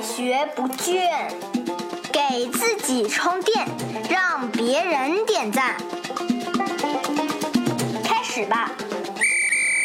[0.00, 1.02] 学不倦，
[2.10, 3.66] 给自己充电，
[4.08, 5.76] 让别人点赞。
[8.02, 8.72] 开始吧。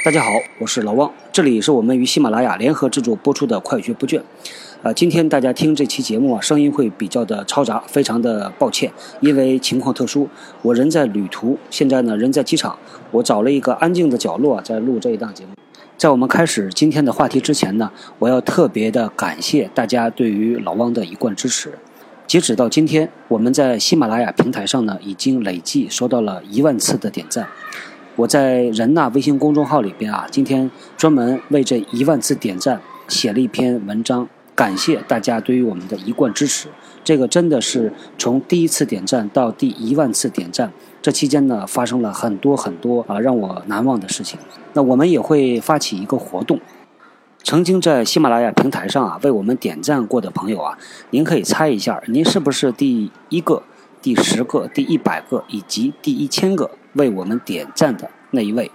[0.06, 4.20] 大家好，我是老汪，这里是我们与喜马拉雅联合制作播出的《快学不倦》。
[4.84, 10.30] 呃，今天大家听这期节目啊，声音会比较的嘈杂，非常的抱歉，因为情况特殊，
[10.62, 12.78] 我人在旅途，现在呢人在机场，
[13.12, 15.55] 我找了一个安静的角落啊在录这一档节目。
[15.98, 17.90] 在我们开始今天的话题之前呢，
[18.20, 21.74] 我要特别的感谢大家对于老汪的一贯支持。
[22.28, 27.48] 截止到今天，我们在喜马拉雅平台上呢，已经累计收到了一万次的点赞。
[28.18, 34.28] 我在人纳微信公众号里边啊，今天专门为这一万次点赞写了一篇文章。
[34.54, 36.70] 感谢大家对于我们的一贯支持，
[37.06, 40.74] 这个真的是从第一次点赞到第一万次点赞，
[41.04, 44.40] 这期间呢发生了很多很多啊让我难忘的事情。
[44.74, 46.60] 那我们也会发起一个活动，
[47.44, 50.80] 曾经在喜马拉雅平台上啊为我们点赞过的朋友啊，
[51.12, 53.62] 您可以猜一下，您是不是第一个、
[54.02, 58.72] 第十个、第一百个以及第一千个为我们点赞的那一位？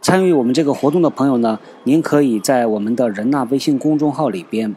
[0.00, 4.74] 参与我们这个活动的朋友呢，您可以在我们的人纳微信公众号里边。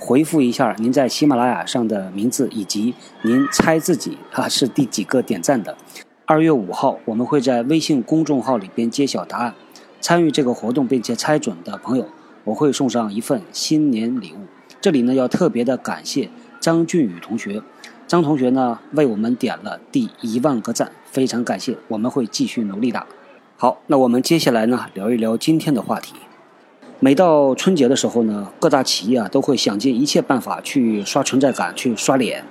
[0.00, 5.76] 回复一下您在喜马拉雅上的名字，以及您猜自己哈是第几个点赞的。
[6.24, 9.54] 二月五号，我们会在微信公众号里边揭晓答案。
[10.00, 12.06] 参与这个活动并且猜准的朋友，
[12.44, 14.46] 我会送上一份新年礼物。
[14.80, 17.62] 这里呢要特别的感谢张俊宇同学，
[18.06, 23.06] 张同学呢为我们点了第一万个赞，非常感谢，我们会继续努力的。
[23.58, 26.14] 好，那我们接下来呢聊一聊今天的话题。
[27.02, 32.44] 每到春节的时候呢，各大企业啊都会想尽一切办法去刷存在感、去刷脸。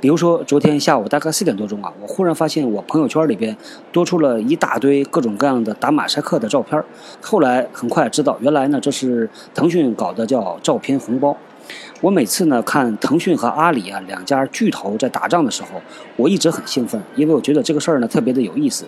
[0.00, 3.56] 比如说，昨天下午大概四点多钟啊，我忽然发现我朋友圈里边
[3.92, 6.82] 多出了一大堆各种各样的打马赛克的照片。
[7.20, 11.36] 后来很快知道，原来呢这是腾讯搞的叫照片红包。
[12.00, 15.80] 我每次呢看腾讯和阿里啊两家巨头在打仗的时候，
[16.16, 18.86] 我一直很兴奋，因为我觉得这个事儿呢特别的有意思。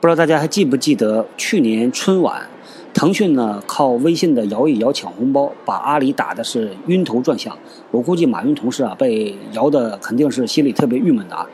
[0.00, 2.48] 不知道大家还记不记得去年春晚？
[2.94, 7.56] 腾讯呢，靠微信的摇一摇抢红包，把阿里打的是晕头转向。
[7.92, 11.46] 我估计马云同事啊，被摇的肯定是心里特别郁闷的啊。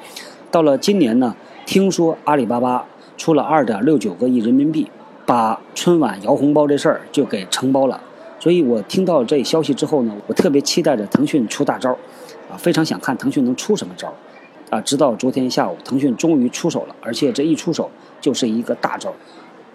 [0.51, 1.37] 到了今年呢，
[1.67, 2.87] 听说阿里巴巴
[3.19, 4.91] 出了二点六九个亿人民币，
[5.27, 8.01] 把春晚摇红包这事儿就给承包了。
[8.39, 11.91] 所以我听到这消息之后呢，我特别期待着腾讯出大招，
[12.51, 14.15] 啊，非常想看腾讯能出什么招，
[14.71, 17.91] 啊，直到昨天下午，腾讯终于出手了，而且这一出手
[18.21, 19.13] 就是一个大招。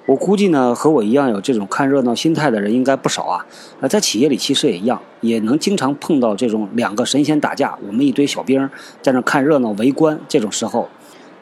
[0.10, 3.46] 我估计呢，和我一样有这种看热闹心态的人应该不少啊。
[3.80, 8.68] 啊，在企业里其实也一样，也能经常碰到这种两个神仙打架，我们一堆小兵
[9.04, 10.90] 在那看热闹围观这种时候。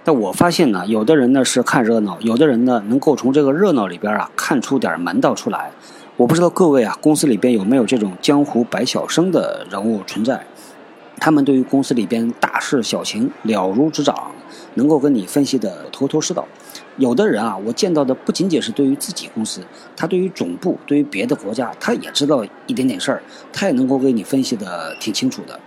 [0.03, 5.71] 但我发现呢，有的人呢是看热闹，有的人呢能够从这个热闹里边啊看出点门道出来。
[6.17, 10.45] 我不知道各位啊，公司里边有没有这种江湖百晓生的人物存在？
[11.21, 14.31] 他们对于公司里边大事小情了如指掌，
[14.75, 16.47] 能够跟你分析的头头是道。
[16.97, 19.61] 有的人啊，我见到的不仅仅是对于自己公司，
[19.95, 23.21] 他对于总部、对于别的国家，他也知道一点点事儿，
[23.53, 25.59] 他也能够给你分析的挺清楚的。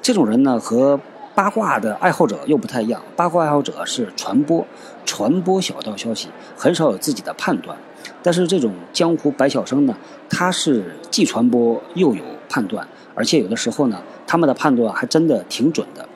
[0.00, 0.98] 这种人呢，和
[1.34, 3.02] 八卦的爱好者又不太一样。
[3.14, 4.66] 八卦爱好者是传播、
[5.04, 7.76] 传播小道消息，很少有自己的判断。
[8.22, 9.94] 但是这种江湖百晓生呢，
[10.28, 16.06] 他是既传播又有判断，而且有的时候呢，他们的判断还真的挺准的。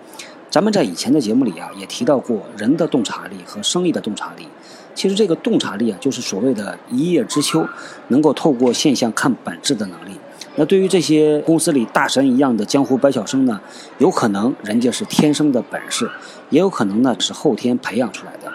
[0.54, 4.46] 咱们在以前的节目里啊，也提到过人的洞察力和生意的洞察力。
[4.94, 7.66] 其实这个洞察力啊，就是所谓的一叶知秋，
[8.06, 10.12] 能够透过现象看本质的能力。
[10.54, 13.60] 那对于这些公司里大神一样的江湖百晓生呢，
[13.98, 16.08] 有可能人家是天生的本事，
[16.50, 18.52] 也有可能呢是后天培养出来的。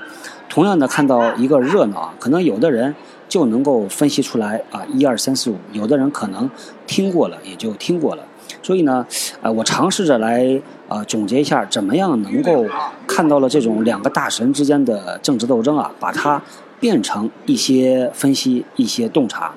[0.48, 2.96] 同样的，看到一个热闹啊，可能有的人
[3.28, 6.50] 就能够分析出来啊一二三四五，有的人可能
[6.88, 8.24] 听过了也就听过了。
[8.62, 9.06] 所以呢，
[9.42, 12.66] 呃，我尝试着来呃总结一下，怎么样能够
[13.08, 16.42] 看到了这种两个大神之间的政治斗争啊，把它
[16.80, 19.52] 变成一些分析、一些洞察。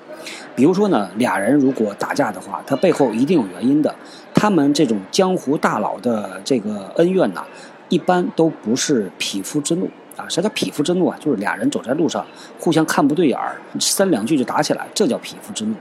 [0.54, 3.94] 比如说呢，俩人如果打架的话，他背后一定有原因的。
[4.34, 7.44] 他们这种江湖大佬的这个恩怨呐，
[7.88, 10.28] 一般都不是匹夫之怒啊。
[10.28, 11.16] 啥叫匹夫之怒啊？
[11.20, 12.24] 就是俩人走在路上，
[12.58, 15.74] 互相看不对眼儿，三两句就打起来，这叫匹夫之怒。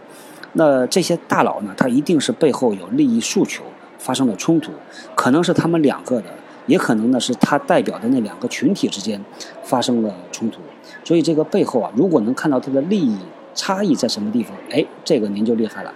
[0.53, 1.73] 那这些大佬呢？
[1.77, 3.63] 他一定是背后有利益诉求
[3.97, 4.71] 发生了冲突，
[5.15, 6.27] 可能是他们两个的，
[6.65, 9.23] 也可能呢是他代表的那两个群体之间
[9.63, 10.59] 发生了冲突。
[11.05, 13.17] 所以这个背后啊，如果能看到他的利益
[13.55, 15.93] 差异在什么地方，哎，这个您就厉害了。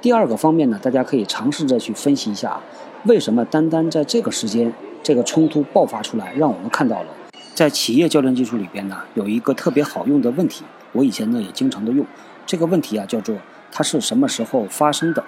[0.00, 2.60] 第二个方面呢，大家可以尝试着去分析一下，
[3.06, 4.72] 为什么单单在这个时间，
[5.02, 7.08] 这个冲突爆发出来，让我们看到了，
[7.54, 12.06] 在企业教练技术里边呢，有一个特别好用的问题，我以前呢也经常的用，
[12.46, 13.34] 这个问题啊叫做。
[13.76, 15.24] 它是什么时候发生的？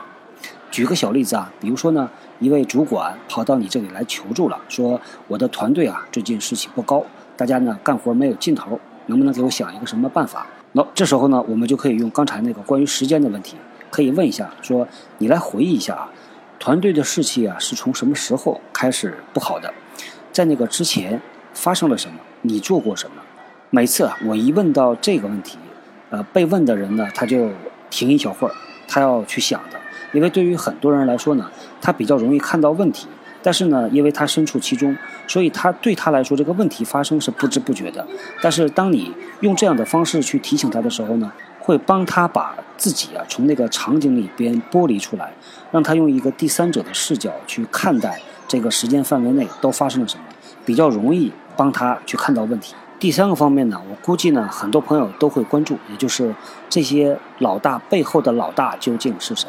[0.70, 2.08] 举个小例子啊，比如说呢，
[2.38, 7.04] 一位主管跑到你这里来求助了，说我的团队啊最近士气不高，
[7.36, 10.46] 大家呢干活没有劲头，能不能给我想一个什么办法？
[10.72, 13.56] 那这时候呢，我们就可以用刚才那个关于时间的问题，
[13.90, 14.86] 可以问一下，说
[15.18, 16.08] 你来回忆一下啊，
[16.60, 19.74] 团队的士气啊是从什么时候开始不好的？
[20.30, 21.20] 在那个之前
[21.52, 22.20] 发生了什么？
[22.42, 23.16] 你做过什么？
[23.70, 25.58] 每次啊，我一问到这个问题，
[26.10, 27.50] 呃，被问的人呢，他就
[27.90, 28.54] 停一小会儿，
[28.88, 29.78] 他要去想的。
[30.12, 31.50] 因为对于很多人来说呢，
[31.80, 33.06] 他比较容易看到问题，
[33.42, 34.96] 但是呢，因为他身处其中，
[35.26, 38.06] 所以他对他来说这个问题发生是不知不觉的。
[38.40, 45.32] 但是当你用这样的方式去提醒他的时候呢，会帮他把自己啊从那个场景里边剥离出来，
[45.70, 50.24] 让他用一个第三者的视角去看待这个时间范围内都发生了什么，
[50.64, 52.74] 比较容易帮他去看到问题。
[52.98, 56.34] 第三个方面呢，我估计呢，很多朋友都会关注，也就是
[56.68, 59.46] 这些老大背后的老大究竟是谁？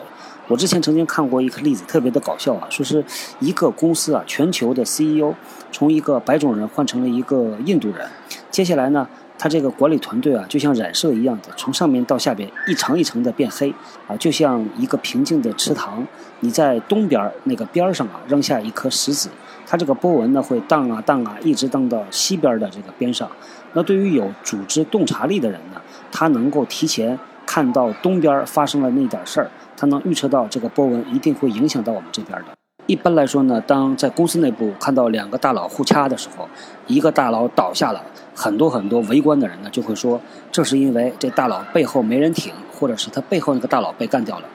[0.49, 3.03] 我之前曾经看过一个例子，特别的搞笑啊，说是
[3.39, 5.33] 一个公司啊，全球的 CEO
[5.71, 8.09] 从一个白种人换成了一个印度人，
[8.49, 9.07] 接下来呢，
[9.37, 13.73] 他这个管理团队啊，就像染色一样的，从上面到下边一层一层的变黑
[14.07, 16.05] 啊，就像一个平静的池塘，
[16.41, 19.29] 你在东边那个边上啊扔下一颗石子。
[19.69, 23.29] 它这个波纹呢会荡啊荡啊，一直荡到西边的这个边上。
[23.73, 32.45] 那对于有组织洞察力的人呢，他能够提前看到东边发生了那点事儿，他能预测到这个波纹一定会影响到我们这边的。
[32.85, 36.47] 一般来说呢，当在公司内部看到两个大佬互掐的时候，
[36.87, 38.01] 一个大佬倒下了，
[38.33, 44.45] 很多很多围观的人呢就会说，这是因为这大佬背后没人挺，或者是他背后那个大佬被干掉了。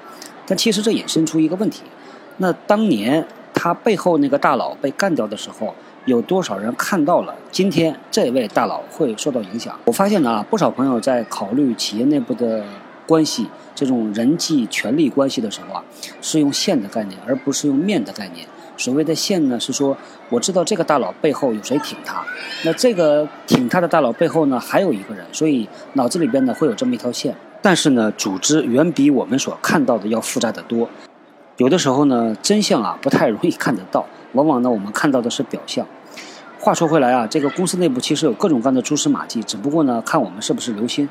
[0.47, 1.83] 但其实这引申出一个问题，
[2.39, 3.27] 那当年。
[3.63, 5.73] 他背后那个大佬被干掉的时候，
[6.05, 7.33] 有多少人看到了？
[7.53, 9.79] 今天这位大佬会受到影响？
[9.85, 12.65] 我发现呢，不少朋友在考虑企业内部的
[13.07, 15.85] 关系，这种人际权力关系的时候啊，
[16.21, 18.45] 是用线的概念，而不是用面的概念。
[18.77, 19.97] 所谓的线呢，是说
[20.29, 22.21] 我知道这个大佬背后有谁挺他，
[22.65, 27.33] 那这个挺他的大佬背后呢，还有一个人，所以脑子里边呢会有这么一条线。
[27.63, 30.89] 但是呢，组织远比我们所看到的要复杂的多。
[31.59, 35.87] 有的时候呢，真相啊不太容易看得到，往往呢我们看到的是表象。
[36.59, 41.07] 话说回来啊，这个公司内部其实有各种各样的蛛丝马迹，只不过呢看我们是不是留心。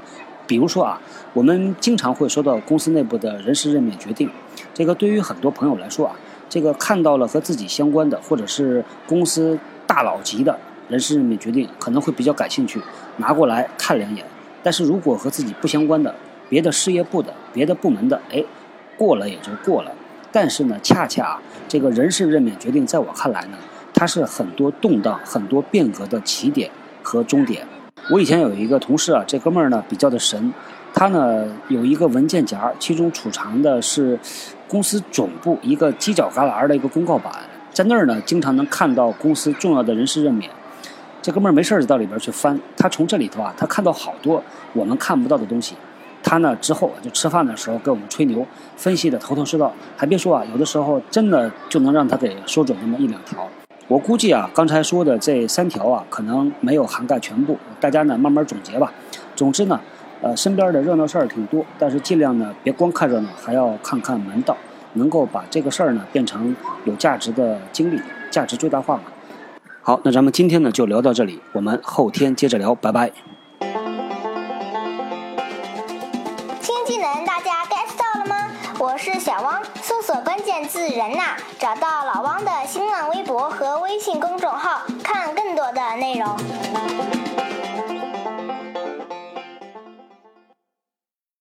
[0.48, 1.00] 比如说啊，
[1.34, 4.32] 我们经常会收到公司内部的人事任免决定，
[4.74, 6.16] 这个对于很多朋友来说啊，
[6.50, 10.58] 这个看到了和自己相关的或者是公司大佬级的
[10.90, 12.82] 人事任免决定，可能会比较感兴趣，
[13.18, 14.26] 拿过来看两眼。
[14.64, 16.16] 但是如果和自己不相关的
[16.50, 18.44] 别的事业部的别的部门的，哎，
[18.98, 19.92] 过了也就过了。
[20.32, 23.58] 但是呢，恰恰啊这个人事任免决定，在我看来呢，
[23.94, 26.70] 它是很多动荡、很多变革的起点
[27.04, 27.66] 和终点。
[28.10, 30.54] 我以前有一个同事啊，这哥们儿呢比较的神，
[30.94, 34.18] 他呢有一个文件夹，其中储藏的是
[34.68, 37.32] 公司总部一个犄角旮旯的一个公告板，
[37.72, 40.50] 在那儿呢经常能看到公司重要的人事任免。
[41.22, 44.44] 这哥们儿没事就到里边去翻，他从这里头啊，他看到好多
[44.74, 45.76] 我们看不到的东西。
[46.32, 48.48] 他呢之后就吃饭的时候给我们吹牛，
[48.78, 53.46] 分析的头头是道，还别说啊，有的时候真的就能让他给说准那么一两条。
[53.90, 58.94] 我估计啊，刚才说的这三条啊，可能没有涵盖全部，大家呢慢慢总结吧。
[59.36, 59.78] 总之呢，
[60.22, 64.56] 呃，身边的热闹事儿挺多，但是尽量呢别光看热闹，还要看看门道，
[64.94, 69.04] 能够把这个事儿呢变成有价值的经历，价值最大化嘛。
[69.82, 73.12] 好，那咱们今天呢就聊到这里，我们后天接着聊，拜拜。
[77.02, 87.31] 大家 get 到了吗我是小汪，搜索关键字“人呐”，找到老汪的新浪微博和微信公众号，看更多的内容。